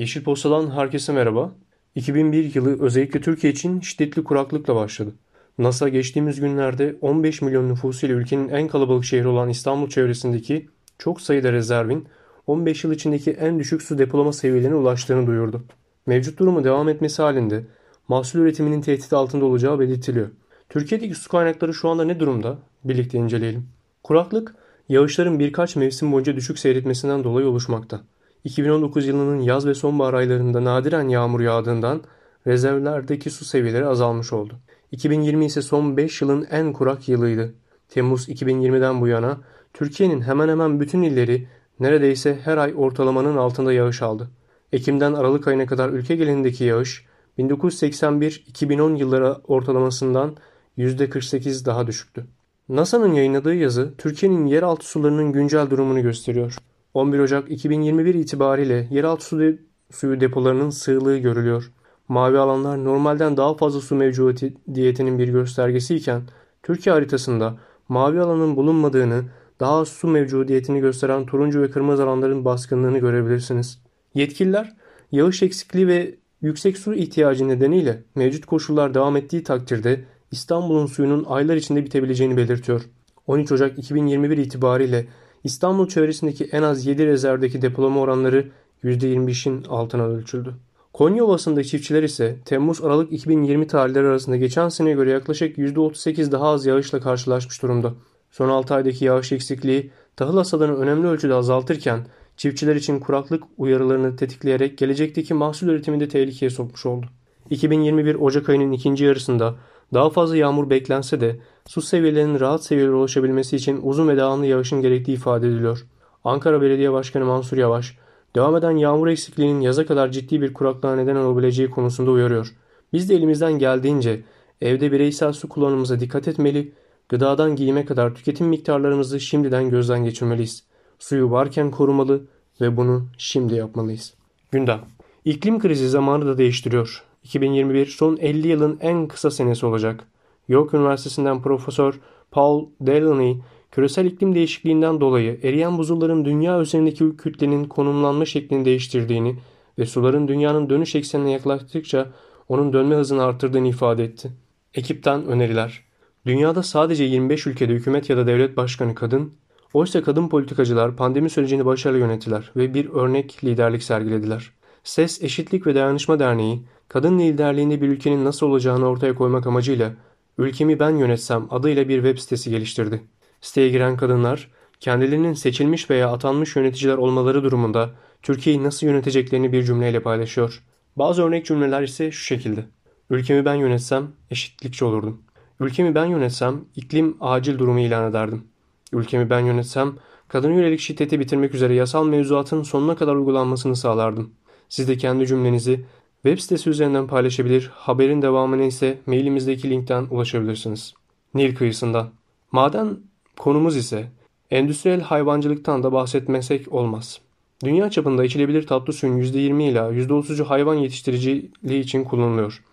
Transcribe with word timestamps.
Yeşil 0.00 0.24
Posta'dan 0.24 0.70
herkese 0.70 1.12
merhaba. 1.12 1.52
2001 1.94 2.54
yılı 2.54 2.82
özellikle 2.82 3.20
Türkiye 3.20 3.52
için 3.52 3.80
şiddetli 3.80 4.24
kuraklıkla 4.24 4.74
başladı. 4.74 5.10
NASA 5.58 5.88
geçtiğimiz 5.88 6.40
günlerde 6.40 6.96
15 7.00 7.42
milyon 7.42 7.68
nüfusuyla 7.68 8.16
ülkenin 8.16 8.48
en 8.48 8.68
kalabalık 8.68 9.04
şehri 9.04 9.28
olan 9.28 9.48
İstanbul 9.48 9.88
çevresindeki 9.88 10.68
çok 10.98 11.20
sayıda 11.20 11.52
rezervin 11.52 12.08
15 12.46 12.84
yıl 12.84 12.92
içindeki 12.92 13.30
en 13.30 13.58
düşük 13.58 13.82
su 13.82 13.98
depolama 13.98 14.32
seviyelerine 14.32 14.74
ulaştığını 14.74 15.26
duyurdu. 15.26 15.62
Mevcut 16.06 16.38
durumu 16.38 16.64
devam 16.64 16.88
etmesi 16.88 17.22
halinde 17.22 17.64
mahsul 18.08 18.38
üretiminin 18.38 18.80
tehdit 18.80 19.12
altında 19.12 19.44
olacağı 19.44 19.80
belirtiliyor. 19.80 20.28
Türkiye'deki 20.68 21.14
su 21.14 21.28
kaynakları 21.28 21.74
şu 21.74 21.88
anda 21.88 22.04
ne 22.04 22.20
durumda? 22.20 22.58
Birlikte 22.84 23.18
inceleyelim. 23.18 23.66
Kuraklık, 24.04 24.54
yağışların 24.88 25.38
birkaç 25.38 25.76
mevsim 25.76 26.12
boyunca 26.12 26.36
düşük 26.36 26.58
seyretmesinden 26.58 27.24
dolayı 27.24 27.46
oluşmakta. 27.46 28.00
2019 28.44 29.06
yılının 29.06 29.40
yaz 29.40 29.66
ve 29.66 29.74
sonbahar 29.74 30.14
aylarında 30.14 30.64
nadiren 30.64 31.08
yağmur 31.08 31.40
yağdığından 31.40 32.02
rezervlerdeki 32.46 33.30
su 33.30 33.44
seviyeleri 33.44 33.86
azalmış 33.86 34.32
oldu. 34.32 34.54
2020 34.92 35.44
ise 35.44 35.62
son 35.62 35.96
5 35.96 36.22
yılın 36.22 36.46
en 36.50 36.72
kurak 36.72 37.08
yılıydı. 37.08 37.54
Temmuz 37.88 38.28
2020'den 38.28 39.00
bu 39.00 39.08
yana 39.08 39.38
Türkiye'nin 39.72 40.20
hemen 40.20 40.48
hemen 40.48 40.80
bütün 40.80 41.02
illeri 41.02 41.48
neredeyse 41.80 42.38
her 42.44 42.56
ay 42.56 42.74
ortalamanın 42.76 43.36
altında 43.36 43.72
yağış 43.72 44.02
aldı. 44.02 44.30
Ekim'den 44.72 45.12
Aralık 45.12 45.48
ayına 45.48 45.66
kadar 45.66 45.88
ülke 45.88 46.16
genelindeki 46.16 46.64
yağış 46.64 47.04
1981-2010 47.38 48.96
yılları 48.98 49.34
ortalamasından 49.34 50.36
%48 50.78 51.66
daha 51.66 51.86
düşüktü. 51.86 52.26
NASA'nın 52.68 53.14
yayınladığı 53.14 53.54
yazı 53.54 53.94
Türkiye'nin 53.98 54.46
yeraltı 54.46 54.86
sularının 54.86 55.32
güncel 55.32 55.70
durumunu 55.70 56.02
gösteriyor. 56.02 56.56
11 56.94 57.18
Ocak 57.18 57.50
2021 57.50 58.14
itibariyle 58.14 58.88
yeraltı 58.90 59.24
su 59.24 59.40
de 59.40 59.58
suyu 59.90 60.20
depolarının 60.20 60.70
sığlığı 60.70 61.18
görülüyor. 61.18 61.72
Mavi 62.08 62.38
alanlar 62.38 62.84
normalden 62.84 63.36
daha 63.36 63.54
fazla 63.54 63.80
su 63.80 63.94
mevcudiyetinin 63.94 65.18
bir 65.18 65.28
göstergesiyken 65.28 66.22
Türkiye 66.62 66.92
haritasında 66.92 67.58
mavi 67.88 68.20
alanın 68.20 68.56
bulunmadığını 68.56 69.24
daha 69.60 69.80
az 69.80 69.88
su 69.88 70.08
mevcudiyetini 70.08 70.80
gösteren 70.80 71.26
turuncu 71.26 71.62
ve 71.62 71.70
kırmızı 71.70 72.04
alanların 72.04 72.44
baskınlığını 72.44 72.98
görebilirsiniz. 72.98 73.82
Yetkililer 74.14 74.76
yağış 75.12 75.42
eksikliği 75.42 75.86
ve 75.86 76.14
yüksek 76.42 76.78
su 76.78 76.94
ihtiyacı 76.94 77.48
nedeniyle 77.48 78.02
mevcut 78.14 78.46
koşullar 78.46 78.94
devam 78.94 79.16
ettiği 79.16 79.42
takdirde 79.42 80.04
İstanbul'un 80.30 80.86
suyunun 80.86 81.24
aylar 81.24 81.56
içinde 81.56 81.84
bitebileceğini 81.84 82.36
belirtiyor. 82.36 82.82
13 83.26 83.52
Ocak 83.52 83.78
2021 83.78 84.38
itibariyle 84.38 85.06
İstanbul 85.44 85.88
çevresindeki 85.88 86.44
en 86.44 86.62
az 86.62 86.86
7 86.86 87.06
rezervdeki 87.06 87.62
depolama 87.62 88.00
oranları 88.00 88.48
%25'in 88.84 89.64
altına 89.64 90.06
ölçüldü. 90.06 90.54
Konya 90.92 91.24
Ovası'ndaki 91.24 91.68
çiftçiler 91.68 92.02
ise 92.02 92.36
Temmuz-Aralık 92.44 93.12
2020 93.12 93.66
tarihleri 93.66 94.06
arasında 94.06 94.36
geçen 94.36 94.68
seneye 94.68 94.94
göre 94.94 95.10
yaklaşık 95.10 95.58
%38 95.58 96.32
daha 96.32 96.48
az 96.48 96.66
yağışla 96.66 97.00
karşılaşmış 97.00 97.62
durumda. 97.62 97.94
Son 98.30 98.48
6 98.48 98.74
aydaki 98.74 99.04
yağış 99.04 99.32
eksikliği 99.32 99.90
tahıl 100.16 100.36
hasadını 100.36 100.76
önemli 100.76 101.06
ölçüde 101.06 101.34
azaltırken 101.34 102.06
çiftçiler 102.36 102.76
için 102.76 103.00
kuraklık 103.00 103.42
uyarılarını 103.58 104.16
tetikleyerek 104.16 104.78
gelecekteki 104.78 105.34
mahsul 105.34 105.68
üretimini 105.68 106.00
de 106.00 106.08
tehlikeye 106.08 106.50
sokmuş 106.50 106.86
oldu. 106.86 107.06
2021 107.50 108.14
Ocak 108.14 108.48
ayının 108.48 108.72
ikinci 108.72 109.04
yarısında 109.04 109.54
daha 109.94 110.10
fazla 110.10 110.36
yağmur 110.36 110.70
beklense 110.70 111.20
de 111.20 111.40
su 111.66 111.82
seviyelerinin 111.82 112.40
rahat 112.40 112.64
seviyelere 112.64 112.94
ulaşabilmesi 112.94 113.56
için 113.56 113.80
uzun 113.82 114.08
ve 114.08 114.16
devamlı 114.16 114.46
yağışın 114.46 114.82
gerektiği 114.82 115.12
ifade 115.12 115.48
ediliyor. 115.48 115.86
Ankara 116.24 116.62
Belediye 116.62 116.92
Başkanı 116.92 117.24
Mansur 117.24 117.56
Yavaş, 117.56 117.96
devam 118.36 118.56
eden 118.56 118.70
yağmur 118.70 119.08
eksikliğinin 119.08 119.60
yaza 119.60 119.86
kadar 119.86 120.12
ciddi 120.12 120.40
bir 120.40 120.52
kuraklığa 120.52 120.96
neden 120.96 121.16
olabileceği 121.16 121.70
konusunda 121.70 122.10
uyarıyor. 122.10 122.54
Biz 122.92 123.08
de 123.08 123.14
elimizden 123.14 123.52
geldiğince 123.52 124.20
evde 124.60 124.92
bireysel 124.92 125.32
su 125.32 125.48
kullanımımıza 125.48 126.00
dikkat 126.00 126.28
etmeli, 126.28 126.72
gıdadan 127.08 127.56
giyime 127.56 127.84
kadar 127.84 128.14
tüketim 128.14 128.46
miktarlarımızı 128.46 129.20
şimdiden 129.20 129.70
gözden 129.70 130.04
geçirmeliyiz. 130.04 130.64
Suyu 130.98 131.30
varken 131.30 131.70
korumalı 131.70 132.20
ve 132.60 132.76
bunu 132.76 133.06
şimdi 133.18 133.54
yapmalıyız. 133.54 134.14
Gündem 134.52 134.80
İklim 135.24 135.58
krizi 135.58 135.88
zamanı 135.88 136.26
da 136.26 136.38
değiştiriyor. 136.38 137.04
2021 137.22 137.86
son 137.86 138.16
50 138.16 138.48
yılın 138.48 138.78
en 138.80 139.08
kısa 139.08 139.30
senesi 139.30 139.66
olacak. 139.66 140.04
York 140.48 140.74
Üniversitesi'nden 140.74 141.42
Profesör 141.42 142.00
Paul 142.30 142.66
Delaney, 142.80 143.38
küresel 143.70 144.06
iklim 144.06 144.34
değişikliğinden 144.34 145.00
dolayı 145.00 145.40
eriyen 145.42 145.78
buzulların 145.78 146.24
dünya 146.24 146.60
üzerindeki 146.60 147.16
kütlenin 147.16 147.64
konumlanma 147.64 148.24
şeklini 148.24 148.64
değiştirdiğini 148.64 149.36
ve 149.78 149.86
suların 149.86 150.28
dünyanın 150.28 150.70
dönüş 150.70 150.94
eksenine 150.94 151.30
yaklaştıkça 151.30 152.06
onun 152.48 152.72
dönme 152.72 152.96
hızını 152.96 153.22
artırdığını 153.22 153.68
ifade 153.68 154.04
etti. 154.04 154.32
Ekipten 154.74 155.26
öneriler. 155.26 155.84
Dünyada 156.26 156.62
sadece 156.62 157.04
25 157.04 157.46
ülkede 157.46 157.72
hükümet 157.72 158.10
ya 158.10 158.16
da 158.16 158.26
devlet 158.26 158.56
başkanı 158.56 158.94
kadın, 158.94 159.32
oysa 159.74 160.02
kadın 160.02 160.28
politikacılar 160.28 160.96
pandemi 160.96 161.30
sürecini 161.30 161.64
başarılı 161.64 161.98
yönettiler 161.98 162.50
ve 162.56 162.74
bir 162.74 162.88
örnek 162.88 163.44
liderlik 163.44 163.82
sergilediler. 163.82 164.52
Ses, 164.84 165.22
Eşitlik 165.22 165.66
ve 165.66 165.74
Dayanışma 165.74 166.18
Derneği, 166.18 166.62
kadın 166.88 167.18
liderliğinde 167.18 167.82
bir 167.82 167.88
ülkenin 167.88 168.24
nasıl 168.24 168.46
olacağını 168.46 168.88
ortaya 168.88 169.14
koymak 169.14 169.46
amacıyla 169.46 169.92
Ülkemi 170.38 170.78
Ben 170.80 170.90
Yönetsem 170.90 171.46
adıyla 171.50 171.88
bir 171.88 171.96
web 171.96 172.18
sitesi 172.18 172.50
geliştirdi. 172.50 173.02
Siteye 173.40 173.68
giren 173.68 173.96
kadınlar, 173.96 174.50
kendilerinin 174.80 175.34
seçilmiş 175.34 175.90
veya 175.90 176.12
atanmış 176.12 176.56
yöneticiler 176.56 176.96
olmaları 176.96 177.44
durumunda 177.44 177.90
Türkiye'yi 178.22 178.64
nasıl 178.64 178.86
yöneteceklerini 178.86 179.52
bir 179.52 179.62
cümleyle 179.62 180.00
paylaşıyor. 180.00 180.62
Bazı 180.96 181.22
örnek 181.22 181.46
cümleler 181.46 181.82
ise 181.82 182.10
şu 182.10 182.24
şekilde. 182.24 182.64
Ülkemi 183.10 183.44
ben 183.44 183.54
yönetsem 183.54 184.08
eşitlikçi 184.30 184.84
olurdum. 184.84 185.22
Ülkemi 185.60 185.94
ben 185.94 186.04
yönetsem 186.04 186.64
iklim 186.76 187.16
acil 187.20 187.58
durumu 187.58 187.80
ilan 187.80 188.10
ederdim. 188.10 188.44
Ülkemi 188.92 189.30
ben 189.30 189.40
yönetsem 189.40 189.92
kadın 190.28 190.52
yönelik 190.52 190.80
şiddeti 190.80 191.20
bitirmek 191.20 191.54
üzere 191.54 191.74
yasal 191.74 192.06
mevzuatın 192.06 192.62
sonuna 192.62 192.96
kadar 192.96 193.14
uygulanmasını 193.14 193.76
sağlardım. 193.76 194.30
Siz 194.70 194.88
de 194.88 194.96
kendi 194.96 195.26
cümlenizi 195.26 195.84
web 196.22 196.38
sitesi 196.38 196.70
üzerinden 196.70 197.06
paylaşabilir, 197.06 197.70
haberin 197.74 198.22
devamına 198.22 198.62
ise 198.62 198.98
mailimizdeki 199.06 199.70
linkten 199.70 200.06
ulaşabilirsiniz. 200.10 200.94
Nil 201.34 201.54
kıyısından. 201.54 202.10
Maden 202.52 202.98
konumuz 203.38 203.76
ise 203.76 204.06
endüstriyel 204.50 205.00
hayvancılıktan 205.00 205.82
da 205.82 205.92
bahsetmesek 205.92 206.72
olmaz. 206.72 207.20
Dünya 207.64 207.90
çapında 207.90 208.24
içilebilir 208.24 208.66
tatlı 208.66 208.92
suyun 208.92 209.18
%20 209.18 209.62
ila 209.62 209.92
%30'u 209.92 210.50
hayvan 210.50 210.74
yetiştiriciliği 210.74 211.80
için 211.80 212.04
kullanılıyor. 212.04 212.64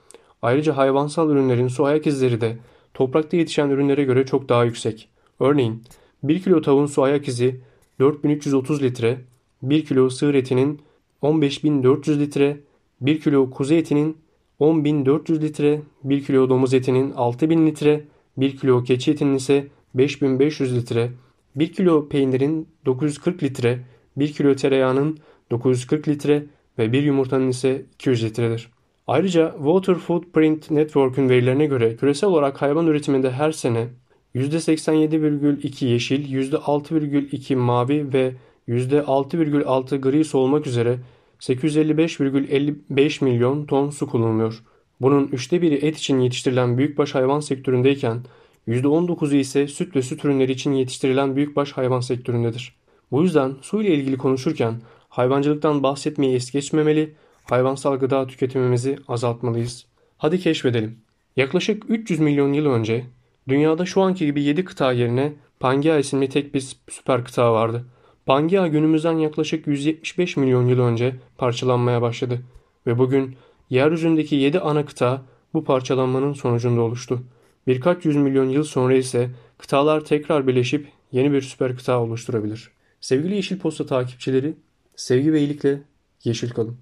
Ayrıca 0.42 0.78
hayvansal 0.78 1.30
ürünlerin 1.30 1.68
su 1.68 1.86
ayak 1.86 2.08
izleri 2.08 2.42
de 2.42 2.58
toprakta 2.94 3.38
yetişen 3.38 3.70
ürünlere 3.70 4.04
göre 4.04 4.26
çok 4.26 4.50
daha 4.50 4.64
yüksek. 4.64 5.10
Örneğin 5.40 5.84
1 6.24 6.42
kilo 6.42 6.62
tavuğun 6.62 6.86
su 6.86 7.04
ayak 7.04 7.28
izi 7.28 7.62
4330 8.00 8.84
litre, 8.84 9.18
1 9.62 9.86
kilo 9.86 10.10
sığır 10.10 10.34
etinin 10.34 10.82
15400 11.22 12.20
litre, 12.20 12.58
1 13.02 13.20
kilo 13.20 13.50
kuzu 13.50 13.74
etinin 13.74 14.18
10.400 14.60 15.42
litre, 15.42 15.82
1 16.04 16.26
kilo 16.26 16.50
domuz 16.50 16.74
etinin 16.74 17.12
6.000 17.12 17.66
litre, 17.66 18.04
1 18.38 18.58
kilo 18.58 18.84
keçi 18.84 19.12
etinin 19.12 19.36
ise 19.36 19.68
5500 19.94 20.76
litre, 20.76 21.12
1 21.56 21.74
kilo 21.74 22.10
peynirin 22.10 22.68
940 22.86 23.44
litre, 23.44 23.80
1 24.18 24.34
kilo 24.34 24.56
tereyağının 24.56 25.18
940 25.52 26.08
litre 26.08 26.46
ve 26.78 26.92
1 26.92 27.04
yumurtanın 27.04 27.50
ise 27.50 27.86
200 27.94 28.24
litredir. 28.24 28.70
Ayrıca 29.08 29.54
Water 29.58 29.96
Footprint 29.96 30.72
Network'ün 30.72 31.30
verilerine 31.30 31.66
göre 31.66 31.96
küresel 31.96 32.30
olarak 32.30 32.62
hayvan 32.62 32.88
üretiminde 32.88 33.32
her 33.32 33.52
sene 33.52 33.88
%87,2 34.36 35.86
yeşil, 35.86 36.52
%6,2 36.52 37.56
mavi 37.56 38.14
ve 38.14 38.34
%6,6 38.70 39.98
gri 39.98 40.26
su 40.26 40.38
olmak 40.38 40.68
üzere 40.68 41.00
855,55 41.40 43.24
milyon 43.24 43.66
ton 43.66 43.90
su 43.90 44.08
kullanılıyor. 44.08 44.64
Bunun 45.02 45.28
üçte 45.28 45.62
biri 45.62 45.76
et 45.76 45.98
için 45.98 46.20
yetiştirilen 46.20 46.78
büyükbaş 46.78 47.16
hayvan 47.16 47.40
sektöründeyken 47.40 48.20
%19'u 48.68 49.36
ise 49.36 49.68
süt 49.68 49.96
ve 49.96 50.02
süt 50.02 50.26
ürünleri 50.26 50.52
için 50.52 50.74
yetiştirilen 50.74 51.36
büyükbaş 51.36 51.72
hayvan 51.72 52.00
sektöründedir. 52.00 52.76
Bu 53.12 53.24
yüzden 53.24 53.56
su 53.62 53.82
ile 53.82 53.94
ilgili 53.94 54.18
konuşurken 54.18 54.82
hayvancılıktan 55.10 55.84
bahsetmeyi 55.84 56.36
es 56.36 56.52
geçmemeli, 56.52 57.16
hayvansal 57.44 57.96
gıda 58.00 58.28
tüketimimizi 58.28 59.00
azaltmalıyız. 59.08 59.86
Hadi 60.18 60.40
keşfedelim. 60.40 61.00
Yaklaşık 61.36 61.84
300 61.90 62.20
milyon 62.20 62.54
yıl 62.54 62.66
önce 62.66 63.06
dünyada 63.48 63.86
şu 63.86 64.02
anki 64.02 64.26
gibi 64.26 64.44
7 64.44 64.66
kıta 64.66 64.92
yerine 64.92 65.34
Pangea 65.60 65.98
isimli 65.98 66.30
tek 66.30 66.54
bir 66.54 66.78
süper 66.90 67.24
kıta 67.24 67.54
vardı. 67.54 67.86
Pangea 68.28 68.68
günümüzden 68.68 69.18
yaklaşık 69.18 69.68
175 69.68 70.38
milyon 70.38 70.68
yıl 70.68 70.80
önce 70.80 71.16
parçalanmaya 71.38 72.02
başladı 72.02 72.42
ve 72.88 72.98
bugün 72.98 73.36
yeryüzündeki 73.70 74.36
7 74.36 74.60
ana 74.60 74.86
kıta 74.86 75.22
bu 75.54 75.64
parçalanmanın 75.64 76.34
sonucunda 76.34 76.82
oluştu. 76.82 77.24
Birkaç 77.68 78.06
yüz 78.06 78.16
milyon 78.16 78.50
yıl 78.50 78.64
sonra 78.64 78.94
ise 78.94 79.30
kıtalar 79.58 80.06
tekrar 80.06 80.48
birleşip 80.48 80.88
yeni 81.12 81.32
bir 81.32 81.42
süper 81.42 81.76
kıta 81.76 82.00
oluşturabilir. 82.00 82.72
Sevgili 83.02 83.36
Yeşil 83.36 83.60
Posta 83.60 83.86
takipçileri, 83.86 84.54
sevgi 84.96 85.34
ve 85.34 85.40
iyilikle 85.40 85.82
yeşil 86.24 86.50
kalın. 86.50 86.78